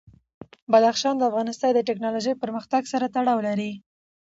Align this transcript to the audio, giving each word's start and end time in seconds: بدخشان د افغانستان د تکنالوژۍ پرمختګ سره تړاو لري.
بدخشان 0.71 1.15
د 1.17 1.21
افغانستان 1.29 1.71
د 1.73 1.79
تکنالوژۍ 1.89 2.33
پرمختګ 2.43 2.81
سره 2.93 3.05
تړاو 3.15 3.39
لري. 3.47 3.71